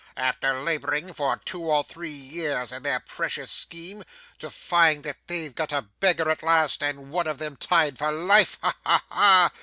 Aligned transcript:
After 0.17 0.59
labouring 0.59 1.13
for 1.13 1.37
two 1.45 1.61
or 1.61 1.83
three 1.83 2.09
years 2.09 2.71
in 2.71 2.81
their 2.81 3.01
precious 3.01 3.51
scheme, 3.51 4.03
to 4.39 4.49
find 4.49 5.03
that 5.03 5.17
they've 5.27 5.53
got 5.53 5.71
a 5.71 5.83
beggar 5.99 6.27
at 6.31 6.41
last, 6.41 6.81
and 6.81 7.11
one 7.11 7.27
of 7.27 7.37
them 7.37 7.55
tied 7.55 7.99
for 7.99 8.11
life. 8.11 8.57
Ha 8.63 8.75
ha 8.83 9.03
ha! 9.09 9.51